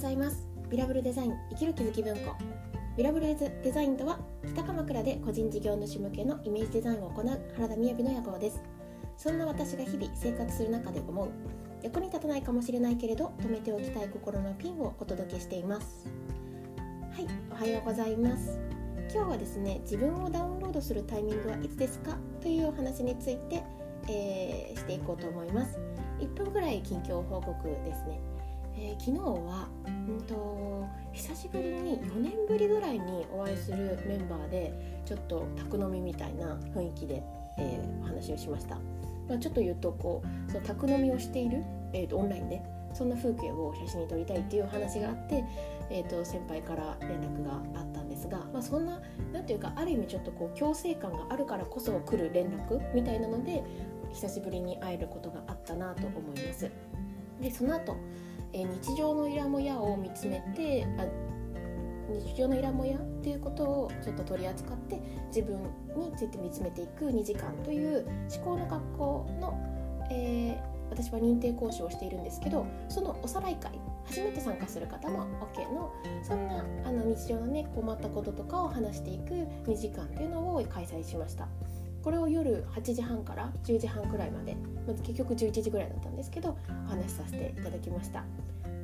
[0.00, 0.48] ございます。
[0.70, 2.34] ビラブルデザイン生きる気づき文庫。
[2.96, 4.18] ビラブルデザインとは
[4.54, 8.62] 北鎌倉で個人事業主向けのイメージデザインを行う原田雅の野号です。
[9.18, 11.28] そんな私が日々生活する中で思う
[11.82, 16.06] 役に立たないかもしれないけれど止めておきたい心のピンをお届けしています。
[17.12, 18.58] はいおはようございます。
[19.12, 22.16] 今日はですね自分をダウンロードするタイミングはいつですか？
[22.40, 23.62] というお話について、
[24.08, 25.78] えー、していこうと思います。
[26.20, 28.29] 1分ぐらい近況報告ですね。
[28.96, 37.22] ー、昨日は、うんと、久しぶりに4年ぶりぐらいにお会いするメンバーでちょっと宅飲みみたいな雰囲気で、
[37.58, 38.76] えー、お話をしました、
[39.28, 41.62] まあ、ちょっと言うとこうその宅飲みをしている、
[41.92, 42.62] えーと、オンラインで
[42.94, 45.44] そんな風景を写真に撮りたいっていう話があって、
[45.90, 49.00] えーと、先輩から連絡があったんですが、まあ、そんな
[49.32, 53.62] 何ていうかある意味ちょっとこう強制感があるからこそ来る連絡みたいなので
[54.12, 56.70] 久しぶりに会えることがあったなと思います。
[57.40, 57.96] でその後
[58.52, 61.04] え日常のイラモヤを見つめてあ
[62.10, 65.56] 日常のイラモヤっていうことをちょっと取り扱って自分
[65.96, 73.72] について見つめていく2時間という思考の学校の、えー、私は認定講師をしているんですけどそのおさらい会
[74.06, 75.92] 初めて参加する方も OK の
[76.24, 79.34] そんなあの日常のね困ったこととかを話していく
[79.70, 81.48] 2時間というのを開催しました。
[82.02, 84.56] これを夜8時半から10時半くらいまで、
[84.90, 88.24] まず結局11時ぐらいだったんですけどお話しさせていただきました。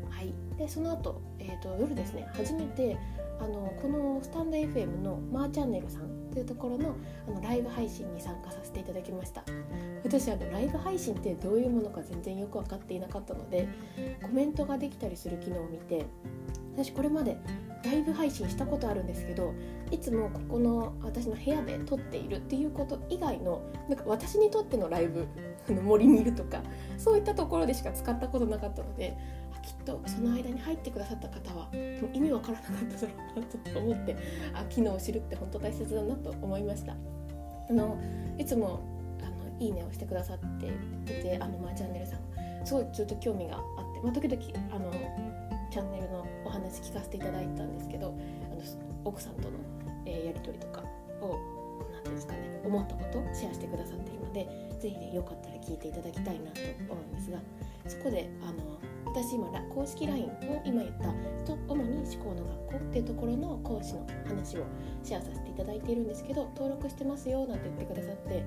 [0.08, 2.28] はい、でその後、えーと、夜ですね。
[2.34, 2.96] 初めて
[3.40, 6.94] あのこのスタンド FM のマーチャンネルさんというところの
[7.28, 9.42] あのライブ配信に参加させていただきました。
[10.04, 13.68] 私あのライブ配信ってどういうものか全然よく分かっていなかったので
[14.22, 16.06] コメントができたりする機能を見て
[16.76, 17.38] 私これまで
[17.84, 19.54] ライブ配信したことあるんですけど
[19.90, 25.26] いつもここの私の部屋で撮っているっていうこと以外のなんか私にとってのライブ
[25.82, 26.62] 森にいるとか
[26.98, 29.16] そういったところでしか使ったことなかったので
[29.62, 31.68] きっとその間に入ってくださった方は
[32.12, 34.16] 意味わからなかっただろうなと思って
[34.54, 36.94] あ機能を知るって本当大切だなと思いました。
[37.68, 37.98] あの
[38.38, 38.80] いつも
[39.22, 42.20] あのいいねをしてくださっていてあの、まあ、チャンネルさん
[42.64, 44.42] すごいずっと興味があって、まあ、時々
[44.72, 44.92] あの
[45.70, 46.24] チャンネルの
[46.56, 48.14] 話聞かせていただいたんですけど
[48.50, 48.60] あの
[49.04, 49.58] 奥さんとの、
[50.06, 50.82] えー、やり取りとか
[51.20, 51.38] を
[51.92, 54.48] 何ていうんですかね思ったことをシェアしてくださっているので
[54.80, 57.38] 是非ねよかったら聞いていただきたいなと思うんですが
[57.86, 61.08] そこであの私今公式 LINE を今言った
[61.68, 64.64] 主に思考の学校っていうところの講師の話を
[65.02, 68.44] シェアさせていただいているんですけど登録してますよなんて言ってくださって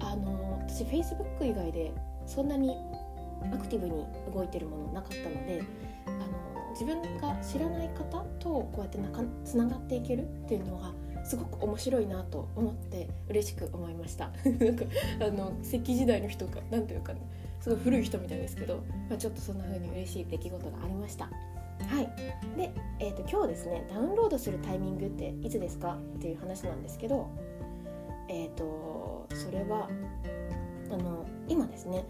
[0.00, 1.92] あの私 Facebook 以外で
[2.26, 2.76] そんなに
[3.52, 4.04] アクティブに
[4.34, 5.62] 動いてるものなかったので
[6.06, 10.92] あの自分が知らない方とこうやってなかつながっていけるっていうのが
[11.24, 14.30] すごく面白いなと思って嬉しく思いました。
[14.44, 14.84] なんか
[15.20, 17.20] あの石器時代の人か何というかね
[17.60, 18.76] すごい古い人みたいですけど、
[19.08, 21.24] まあ、ちょっとそんな風に嬉しい出来事がありました。
[21.24, 21.30] は
[22.00, 22.06] い。
[22.56, 27.28] で、えーと、今日ですねダウンロードするタイミングっていつですかっていう話なんですけど
[28.28, 29.88] えっ、ー、とそれは
[30.90, 32.04] あの今ですね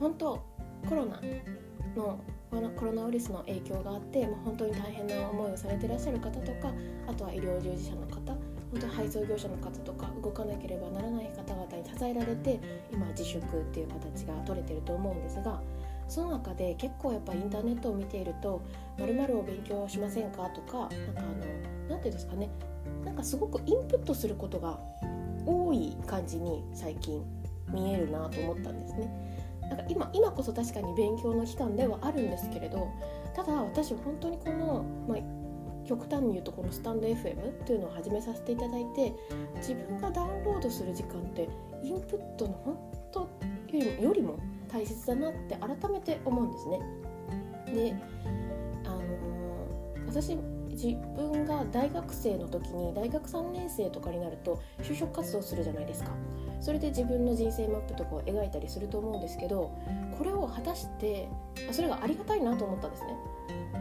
[0.00, 0.42] 本当
[0.88, 1.20] コロナ
[1.96, 2.18] の
[2.78, 6.72] コロナウイルスの影響があって、まあ、本当に大変な思いをされてらっしゃる方とか
[7.06, 8.32] あとは医療従事者の方
[8.70, 12.60] 本当に配送業者の方とか動かなければならない方々に支えられて
[12.92, 15.60] 今自粛っていう形が取れてると思うんですが
[16.08, 18.62] その中で結構やっぱインターネットを見ていると
[18.98, 21.44] 「まるを勉強しませんか?」とかなんかあの何て
[21.88, 22.48] 言うんですかね
[23.04, 24.78] なんかすごくインプットすることが
[25.46, 27.22] 多い感じに最近
[27.72, 29.37] 見えるなと思ったんですね。
[29.68, 32.88] なんか今今こそ確かに勉強の期間ではあるんですけれど
[33.34, 35.18] ただ私本当にこの、まあ、
[35.86, 39.14] 極端に言うとこのスタンド FM っていうのを始めさせていただいて
[39.56, 41.48] 自分がダウンロードする時間って
[41.82, 42.78] インプットの本
[43.12, 43.28] 当
[43.76, 46.80] よりも大切だなって改めて思うんですね。
[47.66, 47.94] で
[48.84, 50.36] あのー、私
[50.70, 56.10] 自分が大学生の時に大学3年生とかになると就職活動するじゃないですか
[56.60, 59.76] それで自分の人生マップとかを描いたりすると思うんですけど
[60.16, 61.28] これを果たして
[61.70, 63.14] それがありがたいなと思ったんですね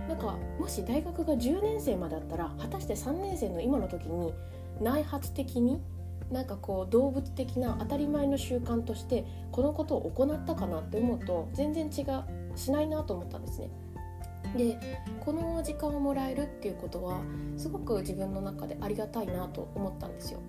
[0.07, 4.33] なんかもし大学が10年生まであったら果たして3年生の今の時に
[4.81, 5.81] 内発的に
[6.31, 13.69] なんかこう動物的な当たり前の習慣としてこのことを行ったかなって思うと全然違うしないなと思ったんですね。
[14.55, 14.77] で
[15.19, 17.19] この時間をもらえるっていうことは
[17.57, 20.39] すごく自分の中でありがたいなと思ったんですよ。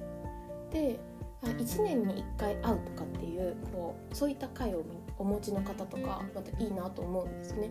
[0.71, 0.99] で
[1.43, 4.85] 1年に1回会うとかっていうこうそういった会を
[5.19, 7.71] お持ちの方とかまたいいなと思うんですね。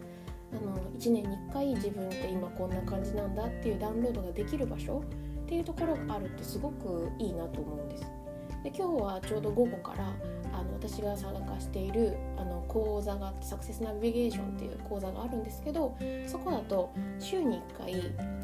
[0.53, 5.03] あの1年に1回自分って今こんな感じなんだっていうダウンロードができる場所
[5.43, 8.05] っていうところがあるってすごくいいなと思うんです。
[8.63, 10.13] で今日はちょうど午後から
[10.53, 17.93] あの私が参加しているあの講座があってサクセスナビゲーションっていう講座があるんですけどそこだと週に1回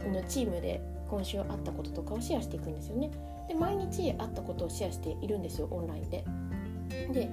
[0.03, 3.11] このチームで今週あったこととかをシェアしていくんですよね。
[3.47, 6.23] で毎日あったことをシェアしているんですよオンラインで。
[7.11, 7.29] で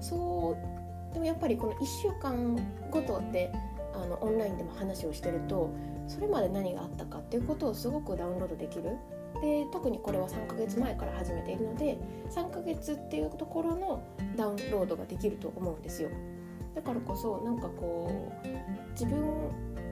[0.00, 2.58] そうでもやっぱりこの1週間
[2.90, 3.52] ごとで
[3.94, 5.70] あのオンラインでも話をしてると
[6.08, 8.96] それまで何があったかっていうことをすごくダウンロードできる
[9.40, 11.98] で特にこれは3ヶ月前から始めているので
[12.30, 14.02] 3ヶ月っていうところの
[14.36, 16.10] ダウンロードができると思うんですよ
[16.74, 18.48] だからこそなんかこう
[18.92, 19.22] 自分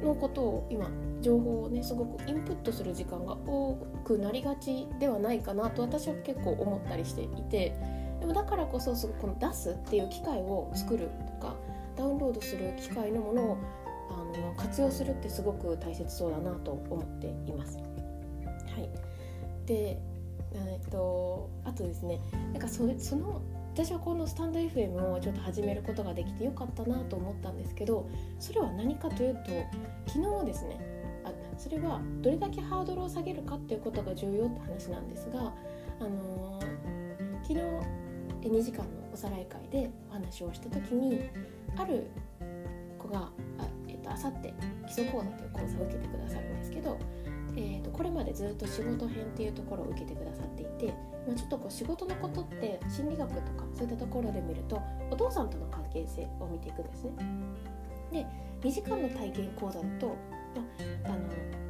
[0.03, 7.75] のことを今情報をねすごくインプットする時間が多くなりがちではないかなと私は結構思ったりしていて
[8.21, 11.09] でもだからこそすごくこの出すっていう機会を作る
[11.41, 11.57] とか
[11.97, 13.59] ダウンロードする機会のものを
[14.11, 17.79] あの活用するってすごく大切そうだなと思っています。
[17.79, 17.83] は
[18.79, 18.89] い
[19.67, 19.99] で
[20.53, 22.21] えっとあとですね
[22.53, 23.41] なんかそその
[23.73, 28.09] 私はこのスタンド FM をちょっと始めることができてよかったなと思ったんですけど
[28.39, 29.51] それは何かというと
[30.07, 30.79] 昨日ですね
[31.25, 35.53] あそれはどれだけハードルを下げるかっていうことが重要って話なんですが、
[36.01, 37.55] あのー、昨
[38.43, 41.31] 日2時間のおさらい会でお話をした時に
[41.77, 42.07] ある
[42.99, 44.53] 子があ、えっと、あさって
[44.87, 46.99] 基礎講座という講座を受けてくださるんですけど
[47.57, 50.95] えーと、これまでずっと仕事編っていうところを受けてくださっていて、
[51.31, 57.13] まあ、ちょっとこう仕事のことって心理学とかそういったところで見るとお父さんとの関係性を見ていくんですね。
[58.11, 58.27] で
[58.63, 60.09] 2時間の体験講座だと、
[61.05, 61.19] まあ、あの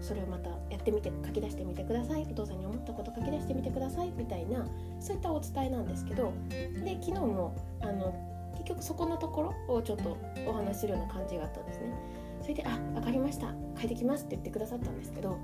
[0.00, 4.66] それをまたやってみて書き出してみてくださいお父さんに思ったこと書き出してみてくださいみたいな
[4.98, 8.14] そういったお伝えなんですけどで昨日もあの
[8.54, 10.16] 結局そこのところをちょっと
[10.46, 11.92] お話しするような感じがあったんですね。
[12.40, 15.36] それで「あ分かりました書いてきます」って言ってくださったんですけど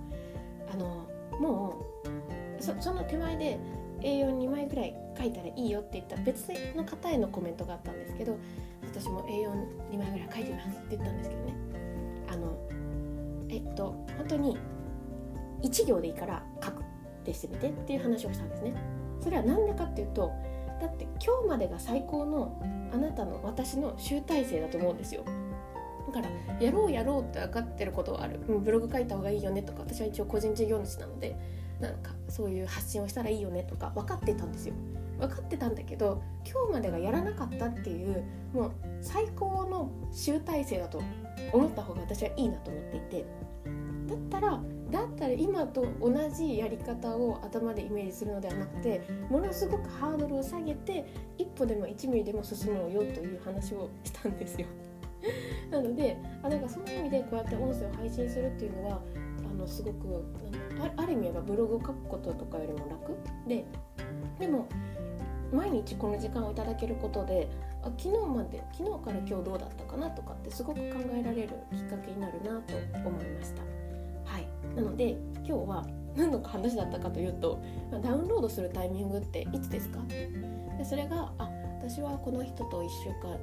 [0.72, 1.06] あの
[1.38, 1.74] も
[2.58, 3.58] うそその手前で
[4.00, 8.36] A42 枚ぐらい書いたらいいよって言った別の方へのコメントがあったんですけど
[8.82, 11.54] 私も A42 枚ぐらい書いてますって言ったんですけどね。
[12.28, 12.58] あの
[13.48, 14.58] えっと本当に
[15.62, 16.84] 1行でいいから書くっ
[17.24, 18.74] てしてみてっていう話をしたんですね。
[19.20, 20.32] それは何でかっていうと
[20.80, 22.60] だって今日までが最高の
[22.92, 25.24] あなたの私の集大成だと思うんですよ。
[26.06, 26.28] だから
[26.60, 31.36] やろうやろうって分かってることはある、うん、ブログ書いた方がいいよねとか私は一応個人事業主なので
[31.80, 34.74] なんかそういう発信をしたらいいよねとか分かってたんですよ
[35.18, 41.02] 分かってたんだけど今日までがやらなかったっていうもう最高の集大成だと
[41.52, 43.26] 思った方が私はいいなと思っていて
[44.08, 51.04] だったらだったら今と同じやり方を頭でイメージするのではなくてものすごくハードルを下げて
[51.38, 54.66] 一歩でも1ミリでも進もうよという話をしたんですよ。
[55.70, 59.00] なのであなんかそういう意味でこうやって音声を配信するっていうのは
[59.50, 60.24] あのすごく
[60.65, 60.65] あ
[60.96, 63.16] ある意味言えばブログを書くこととかよりも楽？
[63.48, 63.64] で
[64.38, 64.66] でも
[65.52, 67.48] 毎日この時間をいただけることで
[67.82, 72.74] あ昨日まで昨日から今日どうだったかなとかってすごく考えられるきっかけになるなと
[73.08, 73.62] 思いました。
[74.30, 75.86] はい、なので今日は
[76.16, 77.60] 何の話だったかというと
[78.02, 80.00] ダウンロードするタイミングっていつですか？
[80.08, 81.48] でそれがあ
[81.80, 83.38] 私はこの人と1週間あ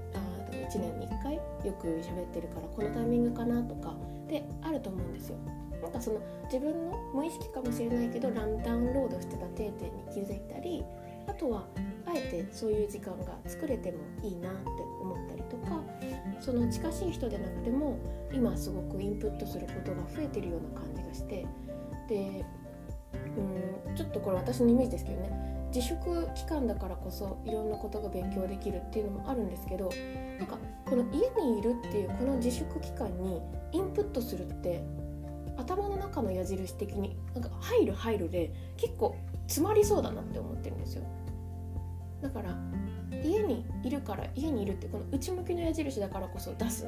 [0.51, 1.41] 1年に1回よ
[1.79, 3.95] く喋ってるからこのタイミングかなとか
[4.27, 5.37] であると思うんですよ。
[5.83, 10.83] なんかその自分の無意識かもしれないけどランダウンロードしてた定点に気づいたり
[11.27, 11.65] あとは
[12.05, 14.59] あえてそういう時間が作れてもいいなって
[15.01, 15.81] 思ったりとか
[16.39, 17.97] その近しい人でなくても
[18.33, 21.45] 今すごくインプットすることが増えてるような感じがして
[22.07, 22.45] で
[23.37, 29.89] うんちょっとこれ私のイメージですけどね自粛期間だからこそいろんなことが勉強できるっていうのもあるんですけど
[30.37, 33.41] なんかこの家にいるっていうこの自粛期間に
[33.71, 34.83] インプットするって
[35.63, 39.15] 頭の中の矢印的になんか入る入るで結構
[39.47, 41.03] 詰まりそうだなって思ってるんですよ。
[42.21, 42.55] だから
[43.23, 46.87] 家にいるから家にいるってこの内向きの矢印だからこそ出す、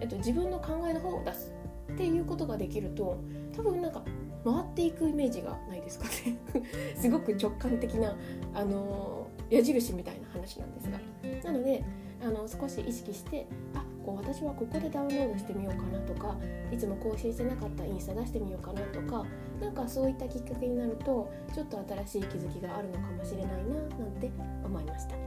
[0.00, 1.52] えっと、自分の考えの方を出す。
[1.92, 3.18] っていうことができると
[3.54, 4.02] 多分なんか
[4.44, 6.36] 回っていくイメージがないですかね。
[6.94, 8.16] すごく直感的な、
[8.54, 10.98] あの矢印みたいな話なんですが。
[11.44, 11.84] なので
[12.22, 16.36] あの少し意識してあこう私はここでダウンロードしてみようかなとか
[16.70, 19.26] いつも更新してなかったインスタ出してみようかなとか
[19.60, 24.30] なんかそういったきっかけになるとちょっと新しい気づきがあるのかもしれないななんて
[24.64, 25.16] 思いました。
[25.16, 25.20] は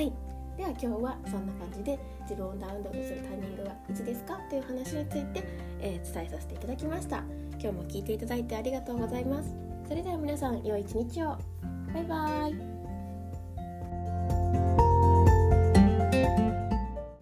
[0.00, 0.12] い。
[0.56, 4.38] では今日はそんな感じで自分をダウンロードするタイミングはいつですか？
[4.48, 5.42] という話について、
[5.80, 7.18] えー、伝えさせていただきました。
[7.52, 9.54] 今日も聞いていただいてありがとうございます。
[9.88, 11.36] それでは皆さん良い一日を。
[11.92, 12.69] バイバーイ。